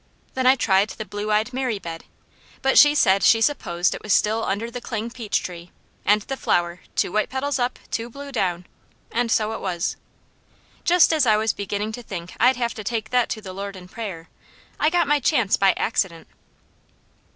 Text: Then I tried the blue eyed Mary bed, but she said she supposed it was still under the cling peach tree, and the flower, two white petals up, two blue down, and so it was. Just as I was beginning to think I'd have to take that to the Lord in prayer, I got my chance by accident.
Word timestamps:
Then 0.33 0.47
I 0.47 0.55
tried 0.55 0.89
the 0.89 1.05
blue 1.05 1.29
eyed 1.31 1.53
Mary 1.53 1.77
bed, 1.77 2.05
but 2.63 2.75
she 2.75 2.95
said 2.95 3.21
she 3.21 3.39
supposed 3.39 3.93
it 3.93 4.01
was 4.01 4.13
still 4.13 4.43
under 4.43 4.71
the 4.71 4.81
cling 4.81 5.11
peach 5.11 5.43
tree, 5.43 5.71
and 6.05 6.23
the 6.23 6.35
flower, 6.37 6.79
two 6.95 7.11
white 7.11 7.29
petals 7.29 7.59
up, 7.59 7.77
two 7.91 8.09
blue 8.09 8.31
down, 8.31 8.65
and 9.11 9.29
so 9.31 9.51
it 9.51 9.61
was. 9.61 9.97
Just 10.83 11.13
as 11.13 11.27
I 11.27 11.37
was 11.37 11.53
beginning 11.53 11.91
to 11.91 12.01
think 12.01 12.33
I'd 12.39 12.55
have 12.55 12.73
to 12.73 12.83
take 12.83 13.11
that 13.11 13.29
to 13.29 13.41
the 13.41 13.53
Lord 13.53 13.75
in 13.75 13.87
prayer, 13.87 14.27
I 14.79 14.89
got 14.89 15.07
my 15.07 15.19
chance 15.19 15.55
by 15.55 15.73
accident. 15.77 16.27